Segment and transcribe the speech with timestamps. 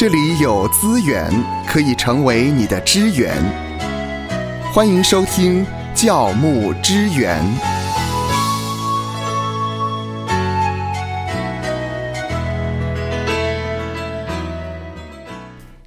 [0.00, 1.30] 这里有资源
[1.68, 3.36] 可以成为你的支援。
[4.72, 5.62] 欢迎收听
[5.94, 7.38] 教牧支援。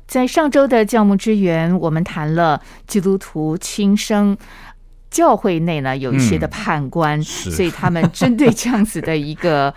[0.06, 4.38] 在上周的教牧支援，我们谈了基督徒轻生。
[5.10, 9.72] 教会内呢有一些的判官，所以他们针对这样子的一个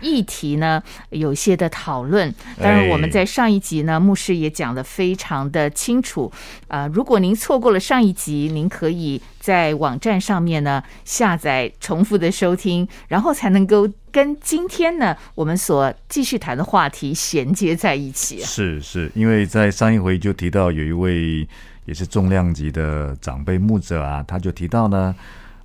[0.00, 2.32] 议题呢，有一些的讨论。
[2.60, 6.30] 当然，我们在上一集呢，牧师也讲的非常的清楚。
[6.68, 18.40] 啊，如果您错过了上一集，您可以在网站上面呢下载重复的收听，然后才能够跟今天呢我们所继续谈的话题衔接在一起。
[18.40, 21.48] 是是，因为在上一回就提到有一位。
[21.86, 25.12] 也是重量级的长辈牧者啊，他就提到呢，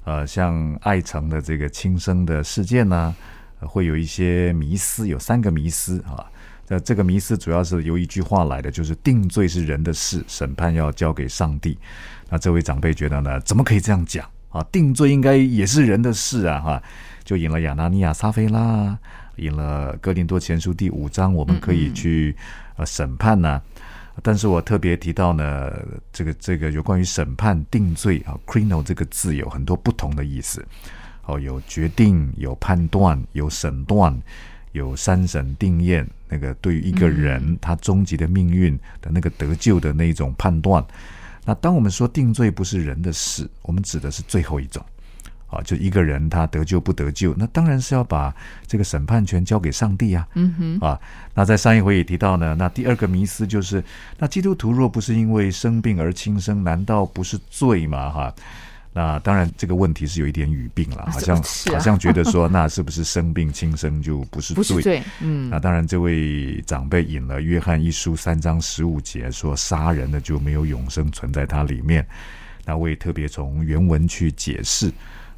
[0.05, 3.13] 呃，像爱城的这个轻生的事件呢，
[3.67, 6.25] 会有一些迷思，有三个迷思啊。
[6.67, 11.77] 那这个迷思主要是由一句话来的，就是定罪是人的事，审判要交给上帝。
[12.27, 14.63] 那这位长辈觉得呢，怎么可以这样讲啊？
[14.71, 16.83] 定罪应该也是人的事啊，哈，
[17.23, 18.97] 就引了亚拿尼亚、撒菲拉，
[19.35, 22.35] 引了哥林多前书第五章，我们可以去
[22.77, 23.61] 呃审判呢。
[24.23, 25.71] 但是我特别提到呢，
[26.11, 30.65] 这个这个有关于审判定罪啊，crino 这个字有很多不同的意思，
[31.25, 34.15] 哦，有决定、有判断、有审断、
[34.71, 36.07] 有三审定验。
[36.27, 40.83] 那个对于一个人他终极的命运的那个得救的那一种判断。
[41.45, 44.83] 那当我们说定罪不是人的事，我们指的是最后一种。
[45.47, 50.27] 啊，就一个人他得救不得救，那当然是要把这个审判权交给上帝啊。
[50.33, 50.99] 嗯哼，啊，
[51.35, 53.81] 那在上一回也提到呢，那第二个迷思就是，
[54.17, 58.09] 那基督徒若不是因为生病而轻生，难道不是罪吗？
[58.09, 58.35] 哈，
[58.97, 65.03] 那当然这个问题是有一点语病了，好像好像觉得说，那是不是生病轻生就不是罪？
[65.19, 72.07] 嗯，那当然这位长辈引了约翰一书三章十五节说，杀人的就没有永生存在它里面。
[72.63, 74.89] 那我也特别从原文去解释。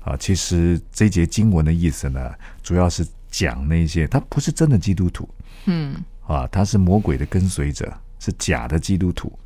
[0.03, 2.31] 啊，其实这节经文的意思呢，
[2.61, 5.27] 主要是讲那些他不是真的基督徒，
[5.65, 9.37] 嗯，啊，他是魔鬼的跟随者，是假的基督徒，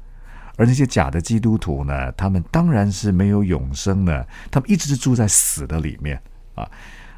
[0.61, 6.21] 而那些假的基督徒呢，他们当然是没有永生的，他们一直是住在死的里面
[6.53, 6.69] 啊。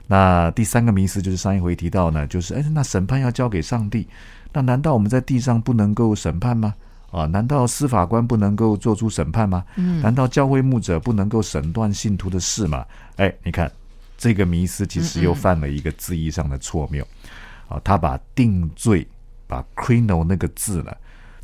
[0.08, 4.08] 那第三个迷思就是上一回提到呢，就是哎，那审判要交给上帝，
[4.54, 6.74] 那难道我们在地上不能够审判吗？
[7.12, 9.66] 啊，难道司法官不能够做出审判吗？
[9.76, 12.86] 嗯，难道教会牧者不能够审断信徒的事吗？
[13.18, 13.70] 哎，你看
[14.18, 17.06] 这个迷思其实又犯了一个字义上的错谬。
[17.68, 19.06] 啊，他把定罪，
[19.48, 20.96] 把 crino 那个字呢，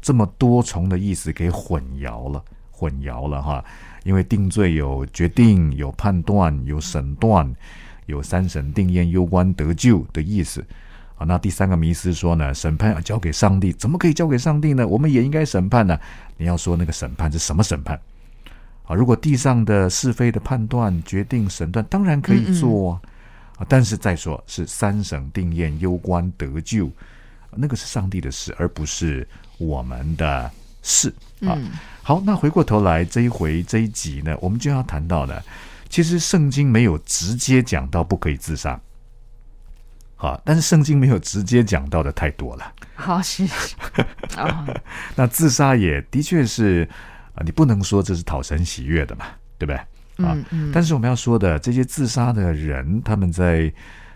[0.02, 3.64] 这么多重的意思给混淆了，混淆了哈。
[4.04, 7.54] 因为定罪有决定、有判断、有审断、
[8.06, 10.66] 有三审定验、攸关得救的意思。
[11.18, 14.88] 啊，那第三个迷思说呢，审判要交给上帝，怎么可以交给上帝呢？
[14.88, 16.00] 我们也应该审判呢。
[16.38, 18.00] 你要说那个审判是什么审判？
[18.86, 22.94] 啊，如果地上的是非的判断、决定、审断，当然可以做
[23.58, 23.66] 啊。
[23.68, 26.90] 但是再说，是三审定验、攸关得救，
[27.52, 29.28] 那个是上帝的事，而不是
[29.60, 31.56] 我们的事啊。
[32.02, 35.40] 好，那回过头来这一回这一集呢，我们就要谈到呢，
[35.88, 38.80] 其实圣经没有直接讲到不可以自杀。
[40.16, 42.74] 好，但是圣经没有直接讲到的太多了。
[42.96, 43.48] 好是
[44.36, 44.68] 啊，
[45.16, 46.90] 那自杀也的确是
[47.36, 49.28] 啊，你不能说这是讨神喜悦的嘛，
[49.58, 50.26] 对不对？
[50.26, 50.36] 啊，
[50.74, 53.72] 但是我们要说的这些自杀的人，他们在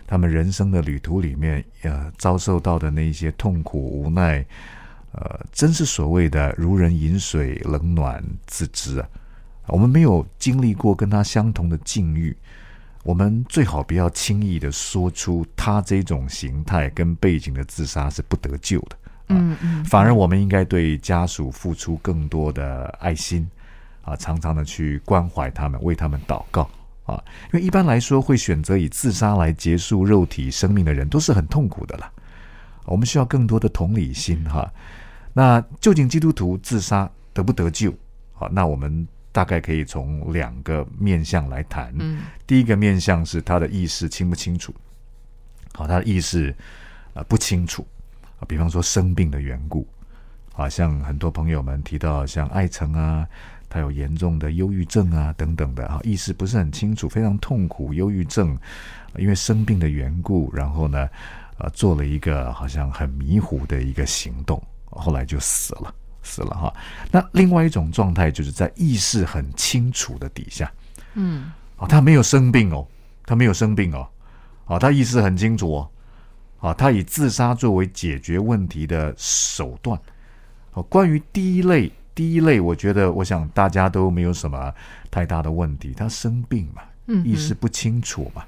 [0.06, 4.44] 他们人生的旅途里面，呃，遭受到的那些痛苦无奈，
[5.14, 9.08] 呃，真是所谓的如人饮水，冷暖自知啊。
[9.66, 12.36] 我们没有经历过跟他相同的境遇。
[13.04, 18.96] 我们最好不要轻易的说出他这种形态跟背景的自杀是不得救的，
[19.28, 23.46] 嗯嗯，反而我们应该对家属付出更多的爱心，
[24.00, 26.62] 啊，常常的去关怀他们，为他们祷告，
[27.04, 32.10] 啊，因为一般来说会选择以自杀来结束肉体生命的人都是很痛苦的了，
[32.86, 34.72] 我们需要更多的同理心哈。
[35.34, 37.92] 那究竟基督徒自杀得不得救？
[38.32, 39.06] 好，那我们。
[39.34, 41.92] 大概可以从两个面向来谈。
[41.98, 44.72] 嗯，第一个面向是他的意识清不清楚？
[45.72, 46.54] 好，他的意识
[47.14, 47.84] 啊不清楚
[48.38, 49.84] 啊，比方说生病的缘故
[50.54, 53.26] 啊，像很多朋友们提到，像艾成啊，
[53.68, 58.56] 他有严重的忧郁症啊等等的啊，意识不是很清楚，非常痛苦，忧郁症，
[59.16, 61.08] 因为生病的缘故，然后呢，
[61.58, 64.62] 呃，做了一个好像很迷糊的一个行动，
[64.94, 65.94] 后来就死了。
[66.26, 66.74] 死了哈，
[67.10, 70.72] 那另外一种状态就是在意识很清楚的底下，
[71.12, 72.88] 嗯，哦，他没有生病哦，
[73.26, 74.08] 他没有生病哦，
[74.64, 75.90] 哦，他意识很清楚哦，
[76.60, 80.00] 啊，他以自杀作为解决问题的手段，
[80.72, 84.72] 哦，关于第一类，第一类，我觉得，我想大家都没有什么
[85.10, 85.92] 太大的问题。
[85.94, 86.80] 他生病嘛，
[87.22, 88.42] 意识不清楚嘛，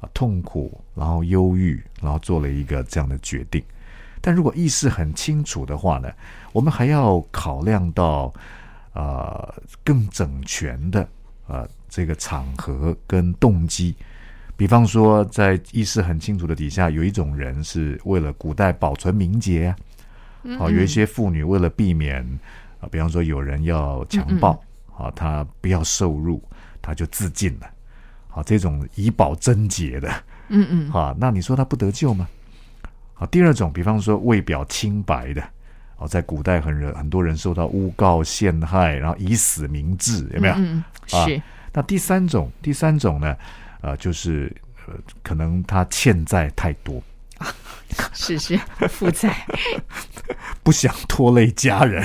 [0.00, 3.62] 啊，痛苦，然后忧郁，然后做了一个这样的决定。
[4.22, 6.08] 但如果意识很清楚的话呢，
[6.52, 8.32] 我们还要考量到，
[8.94, 9.54] 呃，
[9.84, 11.06] 更整全的，
[11.48, 13.94] 呃，这个场合跟动机。
[14.56, 19.74] 比方说，在意识很清楚的底下，有一种人是为了古代保存名节
[20.44, 22.22] 啊，好，有一些妇女为了避免
[22.80, 24.62] 啊，比方说有人要强暴，
[24.96, 26.40] 啊，她不要受辱，
[26.80, 27.66] 她就自尽了，
[28.28, 30.08] 好，这种以保贞洁的，
[30.48, 32.28] 嗯嗯，啊， 那你说他不得救吗？
[33.22, 35.40] 好，第二种，比方说为表清白的，
[35.96, 40.54] 哦，在古代很人很多人受到诬告陷害，然后以死明志，有没有？
[40.56, 41.40] 嗯，是。
[41.72, 43.36] 那第三种，第三种呢？
[43.80, 44.52] 呃，就是
[44.88, 47.00] 呃，可能他欠债太多，
[48.12, 48.58] 是是
[48.88, 49.46] 负债，
[50.64, 52.04] 不想拖累家人。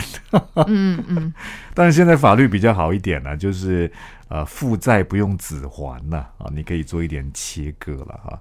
[0.68, 1.34] 嗯 嗯，
[1.74, 3.92] 但是现在法律比较好一点呢，就是
[4.28, 8.40] 呃，负债不用子还了啊，你可以做一点切割了哈。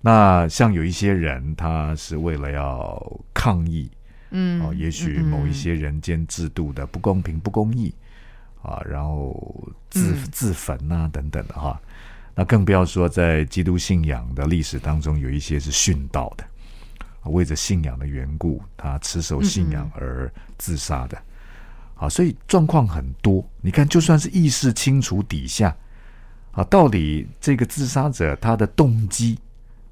[0.00, 3.90] 那像有一些人，他是为了要抗议，
[4.30, 7.94] 嗯，哦，也许某一些人间制度的不公平、不公义
[8.62, 11.80] 啊，然后自自焚啊等等的哈。
[12.34, 16.44] 那更不要说在基督信仰的历史当中，有一些是殉道的，
[17.24, 21.18] 为着信仰的缘故，他持守信仰而自杀的。
[21.96, 23.46] 啊，所以状况很多。
[23.60, 25.76] 你看，就算是意识清楚底下，
[26.52, 29.38] 啊，到底这个自杀者他的动机、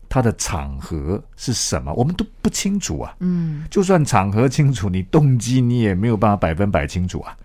[0.08, 3.14] 他的场合是什么，我们都不清楚啊。
[3.20, 7.36] 嗯，就算场合清楚，你动机你也没有办法百分百清楚啊。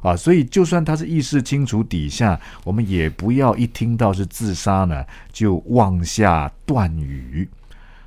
[0.00, 7.48] 啊，所以就算他是意识清楚底下，我们也不要一听到是自杀呢，就妄下断语，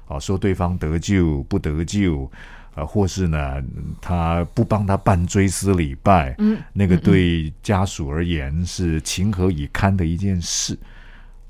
[0.07, 2.31] 啊，说对方得救不得救，
[2.75, 3.62] 啊，或是呢，
[4.00, 10.80] 他不帮他办追思礼拜，嗯，那个对家属而言是情何以堪的一件事。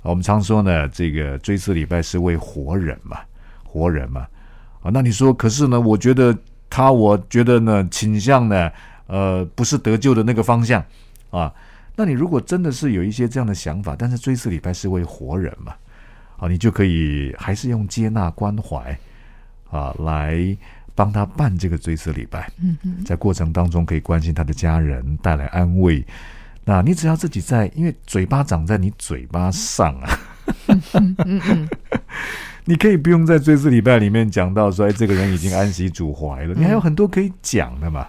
[0.03, 3.19] 我们常说呢，这个追思礼拜是为活人嘛，
[3.63, 4.27] 活人嘛，
[4.81, 6.37] 啊，那你说，可是呢，我觉得
[6.69, 8.71] 他，我觉得呢，倾向呢。
[9.07, 10.81] 呃，不是得救的那个方向
[11.31, 11.53] 啊。
[11.97, 15.75] 那你如果真的是有一些这样的想法，但是追思礼拜是为活人嘛，
[16.37, 18.97] 啊，你就可以还是用接纳关怀
[19.69, 20.55] 啊来
[20.95, 22.49] 帮他办这个追思礼拜。
[22.61, 26.01] 嗯嗯，在过程当中可以关心他的家人，带来安慰。
[26.65, 30.19] 那你只要自己在，因为嘴巴长在你嘴巴上啊。
[30.67, 31.69] 嗯嗯，
[32.65, 38.07] 你可以不用在追思礼拜里面讲到说，哎，这个人已经安息主怀了，你还有很多可以讲的嘛。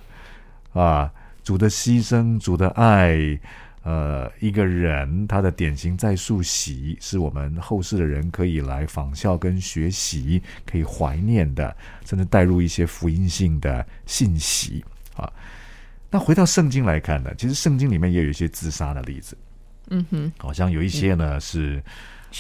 [0.73, 1.11] 啊，
[1.43, 3.39] 主的牺牲，主的爱，
[3.83, 11.75] 呃，一个人他的典型在述喜，是我们后世的人可以来仿效跟学习，可以怀念的，
[12.05, 14.85] 甚至带入一些福音性的信息
[15.17, 15.31] 啊。
[16.13, 19.37] 那回到圣经来看呢，其实圣经里面也有一些自杀的例子，
[19.89, 21.83] 嗯哼，好像有一些呢是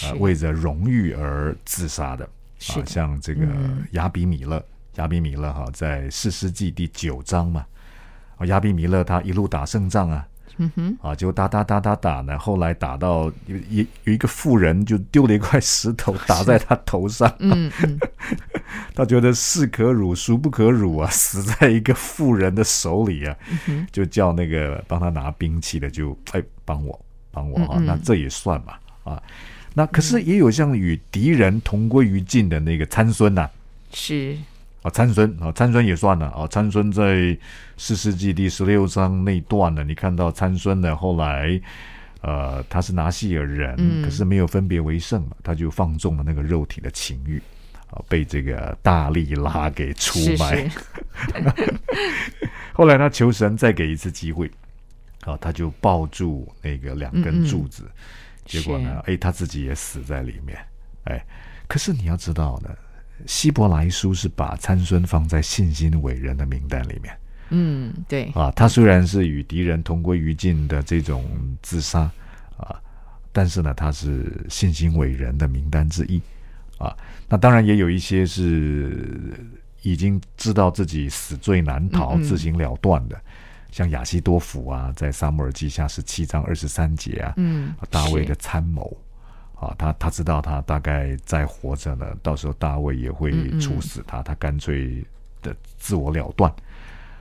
[0.02, 3.46] 呃为着荣誉而自杀的，啊，像这个
[3.92, 4.62] 亚比米勒，
[4.96, 7.66] 亚比米勒哈，在四世纪第九章嘛。
[8.46, 10.26] 亚比米勒他一路打胜仗啊，
[10.58, 17.98] 嗯哼，啊，就打打打打打呢，后来打到有有有一个妇人就丢了一块石头打在他头上，嗯嗯，
[18.94, 23.36] 他觉得士可辱孰不可辱啊， 死在一个妇人的手里啊，
[23.90, 26.98] 就叫那个帮他拿兵器的就哎帮我
[27.30, 28.74] 帮我啊，那这也算嘛
[29.04, 29.22] 啊，
[29.74, 33.48] 那可是也有像与敌人同归于尽的那个参孙呐，
[33.92, 34.36] 是。
[34.82, 36.46] 啊，参孙啊，参孙也算了啊。
[36.48, 37.36] 参孙在
[37.76, 41.60] 四世纪第十六章那段呢，你看到参孙呢，后来
[42.20, 47.40] 呃，他是拿西尔人，可是没有分别为圣嘛，他就放纵了那个肉体的情欲
[47.90, 50.68] 啊，被这个大力拉给出卖。
[52.74, 54.50] 后来他求神再给一次机会，
[55.20, 57.88] 啊，他就抱住那个两根柱子，
[58.44, 60.58] 结果呢，哎，他自己也死在里面。
[61.04, 61.24] 哎，
[61.68, 62.70] 可是你要知道呢。
[63.26, 67.16] 希伯来书是把参孙放在信心伟人的名单里面。
[67.50, 68.30] 嗯，对。
[68.34, 71.24] 啊，他虽然是与敌人同归于尽的这种
[71.60, 72.10] 自杀
[72.56, 72.80] 啊，
[73.30, 76.20] 但是呢，他是信心伟人的名单之一。
[76.78, 76.96] 啊，
[77.28, 79.34] 那当然也有一些是
[79.82, 83.20] 已经知道自己死罪难逃、自行了断的，
[83.70, 88.96] 像亚西多福啊，在撒母耳记下十七章二十三节啊，嗯，大卫的参谋。
[89.62, 95.04] 啊，他他知道他大概在活着呢，到时候大卫也会处死他，他干脆
[95.40, 96.52] 的自我了断。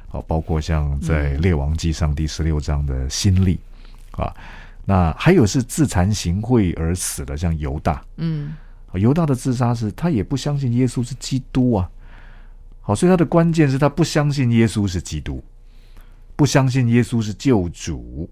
[0.10, 3.60] 啊，包括像在列王记上第十六章的心力
[4.14, 4.36] 啊，
[4.86, 8.04] 那还有是自惭形秽而死的，像犹大。
[8.18, 8.56] 嗯，
[8.94, 11.90] 犹大的自杀是他也不相信耶稣是基督啊，
[12.82, 15.42] 好，所以他的关键是他不相信耶稣是基督，
[16.36, 18.28] 不相信耶稣是救主。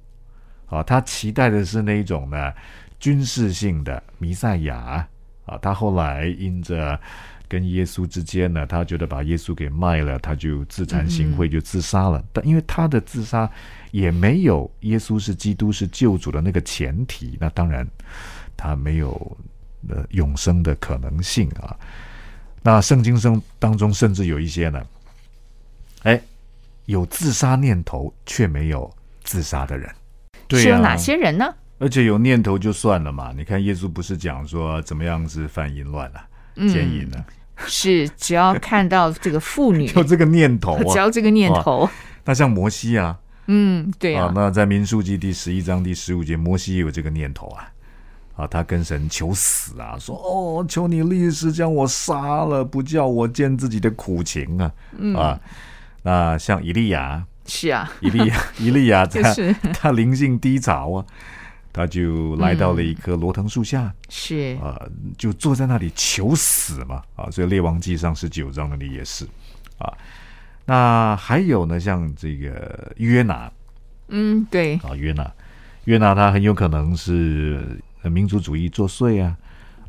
[0.66, 2.54] 啊，他期待的是那一种呢
[3.00, 5.08] 军事性的弥赛亚。
[5.46, 7.00] 啊，他后来因着
[7.48, 12.24] 跟耶稣之间呢，他觉得把耶稣给卖了，他就自惭形秽，就自杀了。
[12.32, 13.50] 但因为他的自杀
[13.90, 17.84] 也没有耶稣是基督是救主的那个前提，那当然
[18.56, 19.38] 他没有
[19.88, 21.76] 呃永生的可能性啊。
[22.62, 24.86] 那圣经中当中甚至有一些呢，
[26.04, 26.22] 哎，
[26.86, 28.88] 有自杀念头却没有
[29.24, 29.90] 自杀的人，
[30.52, 31.52] 是有哪些人呢？
[31.80, 36.28] 而且有念头就算了嘛，你看耶稣不是讲说怎么样是犯淫乱啊、
[36.68, 37.18] 奸淫呢？
[37.66, 41.90] 是只要看到这个妇女 有这个念头，只要这个念头，
[42.24, 43.18] 那像摩西啊，
[43.48, 47.68] 嗯，对啊，那在民数记第十一章第十五节，摩西也有这个念头啊，
[48.36, 54.72] 啊，他跟神求死啊，说哦，求你立誓将我杀了，不叫我见自己的苦情啊，
[55.18, 55.40] 啊，
[56.04, 59.22] 那像以利亚是啊，以利亚，以利亚 他
[59.74, 61.06] 他灵性低潮啊。
[61.72, 64.58] 他就来到了一棵罗藤树下，是。
[64.62, 64.82] 啊，
[65.18, 67.04] 就坐在那里求死嘛。
[67.16, 69.26] 啊，所以《列王记》上十九章那里也是。
[69.78, 69.94] 啊。
[70.66, 73.52] 那还有呢，像这个约拿，
[74.10, 74.76] 嗯，对。
[74.78, 75.32] 啊，约拿，
[75.86, 79.38] 约拿他很有可能是民族主义作祟啊，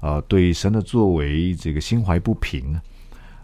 [0.00, 2.82] 啊，对神的作为这个心怀不平啊，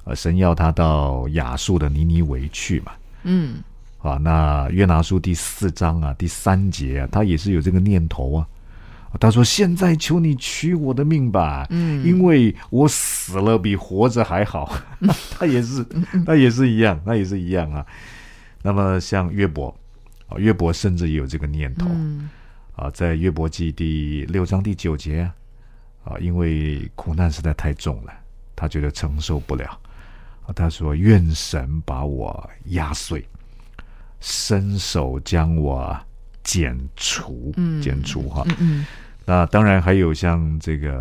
[0.05, 2.93] 呃，神要他到亚述的尼尼维去嘛，
[3.25, 3.63] 嗯。
[4.07, 8.47] 啊，那约拿书第四章啊，第三节啊，他也是有这个念头啊。
[9.19, 14.79] 他说：“现在求你取我的命吧，嗯，因为我死了比活着还好。
[15.33, 15.83] ”他也是，
[16.27, 17.87] 他也是一样，他也是一样啊。
[18.63, 19.75] 那么像约伯
[20.29, 21.89] 啊，约伯甚至也有这个念头
[22.75, 25.31] 啊，在约伯记第六章第九节
[26.05, 28.13] 啊，因为苦难实在太重了，
[28.55, 29.67] 他觉得承受不了
[30.47, 30.53] 啊。
[30.55, 33.27] 他说：“愿神把我压碎。”
[34.21, 35.97] 伸手将我
[36.43, 38.45] 剪除，剪除哈。
[39.25, 41.01] 那当然还有像这个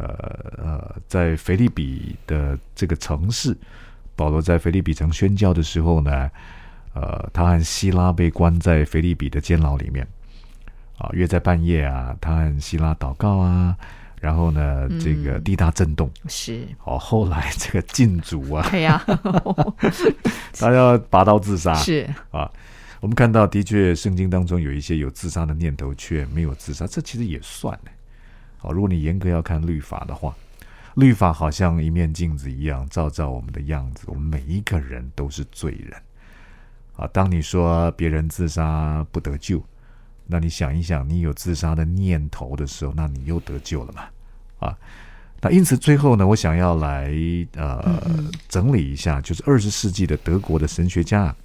[0.57, 3.55] 呃，在腓利比的这个城市，
[4.15, 6.29] 保罗在腓利比城宣教的时候呢，
[6.93, 10.07] 呃，他和希拉被关在腓利比的监牢里面。
[10.97, 13.75] 啊，约在半夜啊，他和希拉祷告啊，
[14.19, 16.09] 然后呢，这个地大震动。
[16.27, 16.65] 是。
[16.85, 19.05] 哦，后来 这个禁足啊，对呀，
[20.57, 21.73] 他要拔刀自杀。
[21.75, 22.09] 是。
[22.31, 22.49] 啊。
[23.05, 27.91] 我们看到，的确，圣经当中有一些有自杀的念头，却没有自杀，这其实也算呢。
[28.57, 30.35] 好，如果你严格要看律法的话，
[30.95, 34.05] 律法好像一面镜子一样，照照我们的样子。
[34.07, 35.93] 我们每一个人都是罪人。
[36.95, 39.63] 啊，当你说别人自杀不得救，
[40.25, 44.05] 那你想一想，你有自杀的念头的时候，那你又得救了嘛？
[44.67, 44.75] 啊，
[45.41, 47.15] 那因此最后呢，我想要来
[47.55, 48.01] 呃
[48.49, 51.35] 整理一下，就是二十世纪的德国的神学家。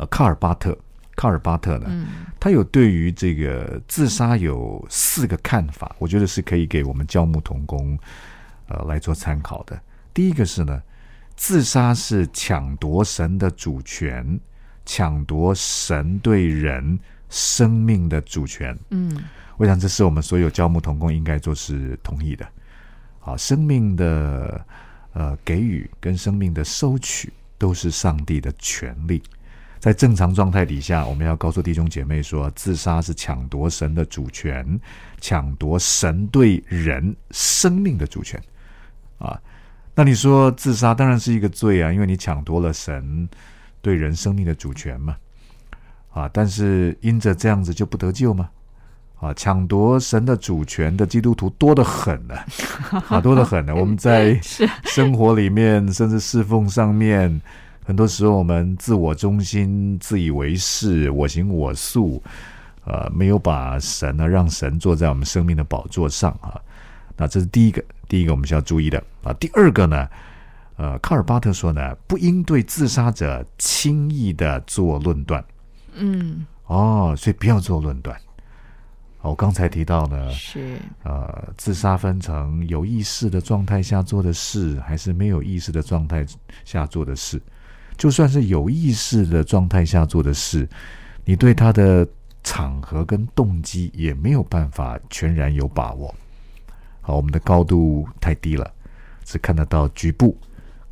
[0.00, 0.74] 呃，卡尔巴特，
[1.14, 2.06] 卡尔巴特呢，
[2.40, 7.98] 他有对于这个自杀有四个看法，我觉得是可以给我们教牧童工
[8.68, 9.78] 呃来做参考的。
[10.14, 10.82] 第一个是呢，
[11.36, 14.40] 自杀是抢夺神的主权，
[14.86, 18.74] 抢夺神对人生命的主权。
[18.88, 19.22] 嗯，
[19.58, 22.48] 我想这是我们所有教牧童工应该做是同意的。
[23.18, 24.64] 好，生命的
[25.12, 29.22] 呃给予跟生命的收取都是上帝的权利。
[29.80, 34.78] 在正常状态底下，我们要告诉弟兄姐妹说，自杀是抢夺神的主权，
[35.22, 38.38] 抢夺神对人生命的主权
[39.16, 39.40] 啊。
[39.94, 43.26] 那你说自杀当然是一个罪啊，因为你抢夺了神
[43.80, 45.16] 对人生命的主权嘛
[46.10, 46.28] 啊。
[46.30, 48.50] 但是因着这样子就不得救吗？
[49.18, 52.34] 啊，抢夺神的主权的基督徒多得很呢，
[53.08, 53.74] 啊，多得很呢。
[53.74, 54.38] 我们在
[54.84, 57.40] 生活里面，甚至侍奉上面。
[57.84, 62.22] 很多时候，我们自我中心、自以为是、我行我素，
[62.84, 66.60] 呃，没有把神呢，让神坐在我们生命的宝座上啊。
[67.16, 69.32] 那这是第一个，第一个我们需要注意的啊。
[69.34, 70.08] 第二个呢，
[70.76, 75.44] 呃，卡尔巴特说呢，不应对自杀者轻易的做论断。
[75.94, 78.16] 嗯，哦，所以不要做论断。
[79.22, 86.24] 我刚才提到呢，是呃，自杀分成有意识的状态下做的事，还是没有意识的状态
[86.64, 87.40] 下做的事。
[88.00, 90.66] 就算是有意识的状态下做的事，
[91.22, 92.08] 你对他的
[92.42, 96.14] 场合跟动机也没有办法全然有把握。
[97.02, 98.72] 好，我们的高度太低了，
[99.22, 100.34] 只看得到局部，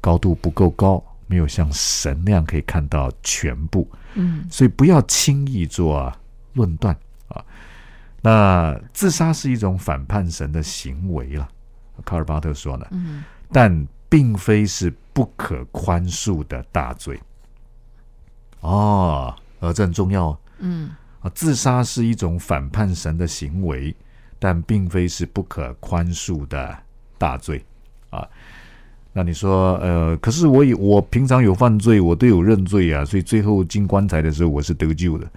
[0.02, 3.90] 高度不够高，没有像神那样可以看到全部。
[4.12, 6.12] 嗯，所以不要轻易做
[6.52, 6.94] 论断
[7.28, 7.42] 啊。
[8.20, 11.48] 那自杀是一种反叛神的行为了，
[12.04, 12.86] 卡尔巴特说呢。
[12.90, 17.20] 嗯，但并非是不可宽恕的大罪。
[18.60, 20.38] 哦，而，这很重要。
[20.58, 23.94] 嗯，啊，自杀是一种反叛神的行为，
[24.38, 26.76] 但并非是不可宽恕的
[27.16, 27.64] 大罪。
[28.10, 28.26] 啊，
[29.12, 35.30] 那你说，呃，可是我有我平常有犯罪，我都有认罪啊，所以最后进棺材的时候我是得救的。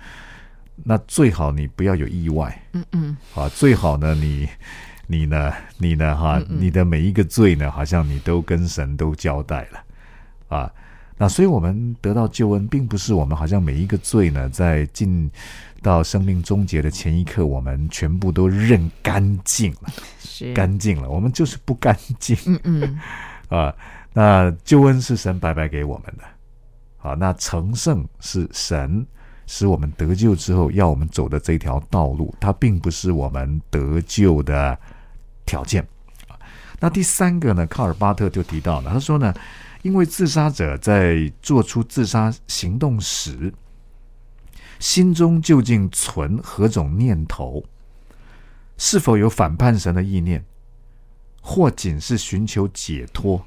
[0.83, 2.63] 那最好你不要有意外。
[2.73, 4.47] 嗯嗯，啊，最好呢，你
[5.11, 9.83] 你呢，你呢，哈，你的每一个罪呢，好像你都跟神都交代了，
[10.57, 10.71] 啊。
[11.17, 15.29] 那所以，我们得到救恩，并不是我们好像每一个罪呢，在进
[15.81, 21.09] 到生命终结的前一刻，我们全部都认干净了，是干净了。
[21.09, 22.35] 我们就是不干净。
[22.45, 22.99] 嗯嗯，
[23.55, 23.75] 啊，
[24.13, 26.23] 那救恩是神白白给我们的，
[27.07, 29.05] 啊，那成圣是神
[29.45, 34.75] 使我们得救之后要我们走的这条道路，它并不是我们得救的
[35.51, 35.86] 条件。
[36.79, 39.34] 那第三个呢，卡尔巴特就提到了，他说呢。
[39.84, 43.51] 因为自杀者在做出自杀行动时，
[44.77, 47.63] 心中究竟存何种念头？
[48.77, 50.46] 是否有反叛神的意念，
[51.41, 53.43] 或仅是寻求解脱，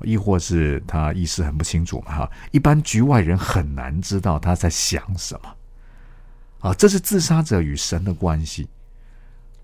[0.00, 2.18] 亦或是他意识很不清楚嘛？
[2.18, 5.56] 哈，一般局外人很难知道他在想什么。
[6.58, 8.68] 啊，这是自杀者与神的关系。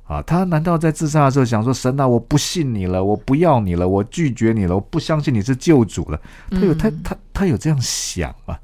[0.05, 8.59] 啊，他难道在自杀的时候想说：“神啊，我不信你了，我不要你了，我拒绝你了，我不相信你是救主了？”他有他他他有这样想吗？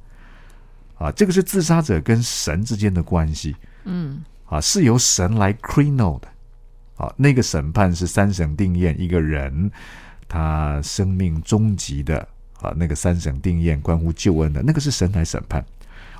[0.98, 3.56] 啊，这个是自杀者跟神之间的关系。
[3.84, 6.28] 嗯，啊，是由神来 crino 的。
[6.96, 9.70] 啊，那个审判是三审定验一个人
[10.26, 12.18] 他生命终极的
[12.60, 15.64] 啊，那个三审定验关乎救恩的那个是神来审判。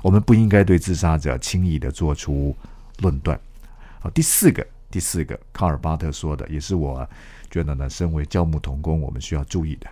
[0.01, 2.55] 我们不应该对自杀者轻易的做出
[2.99, 3.37] 论断。
[3.99, 4.65] 好，第四个。
[4.91, 7.07] 第四个，卡尔巴特说的，也是我
[7.51, 9.87] 觉得呢，身为教牧童工，我们需要注意的，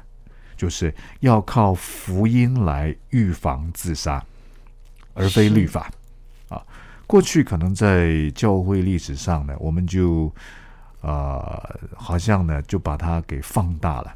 [0.55, 4.23] 就是要靠福音来预防自杀，
[5.13, 5.91] 而非律法。
[6.49, 6.65] 啊，
[7.05, 10.33] 过去可能在教会历史上呢，我们就
[11.01, 14.15] 呃，好像呢，就把它给放大了。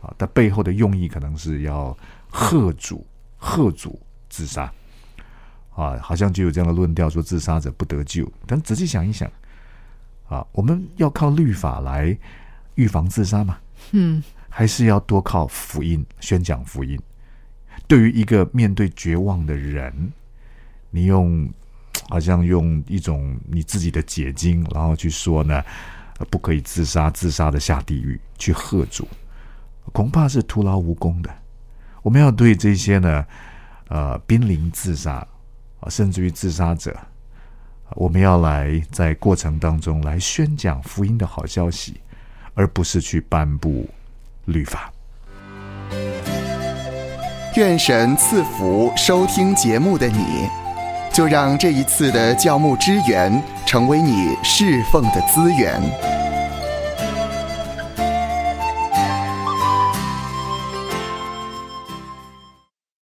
[0.00, 1.96] 啊，它背后的用意可能是要
[2.30, 4.72] 贺主、贺主自杀。
[5.74, 8.30] 啊，好像就有这样的论调，说自杀者不得救。
[8.46, 9.30] 但仔细想一想。
[10.32, 12.16] 啊，我们要靠律法来
[12.76, 13.58] 预防自杀吗？
[13.90, 16.98] 嗯，还是要多靠福音宣讲福音？
[17.86, 20.10] 对于一个面对绝望的人，
[20.88, 21.46] 你用
[22.08, 25.62] 好像用一种你自己的解经，然后去说呢，
[26.30, 29.06] 不可以自杀，自杀的下地狱去喝主，
[29.92, 31.30] 恐怕是徒劳无功的。
[32.02, 33.26] 我们要对这些呢，
[33.88, 35.26] 呃，濒临自杀
[35.80, 36.96] 啊，甚至于自杀者。
[37.94, 42.00] 我们要来在过程当中来宣讲福音的好消息，
[42.54, 43.88] 而不是去颁布
[44.46, 44.92] 律法。
[47.56, 50.48] 愿神赐福收听节目的你，
[51.12, 56.21] 就让这一次的教牧支援成为你侍奉的资源。